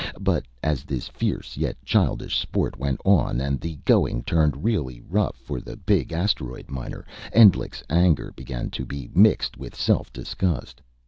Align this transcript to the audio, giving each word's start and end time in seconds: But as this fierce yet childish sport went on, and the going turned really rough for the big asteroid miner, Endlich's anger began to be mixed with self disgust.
But 0.19 0.47
as 0.63 0.83
this 0.83 1.07
fierce 1.09 1.57
yet 1.57 1.77
childish 1.85 2.35
sport 2.39 2.75
went 2.75 2.99
on, 3.05 3.39
and 3.39 3.61
the 3.61 3.75
going 3.85 4.23
turned 4.23 4.63
really 4.63 4.99
rough 4.99 5.35
for 5.35 5.61
the 5.61 5.77
big 5.77 6.11
asteroid 6.11 6.71
miner, 6.71 7.05
Endlich's 7.33 7.83
anger 7.87 8.33
began 8.35 8.71
to 8.71 8.83
be 8.83 9.11
mixed 9.13 9.57
with 9.57 9.75
self 9.75 10.11
disgust. 10.11 10.81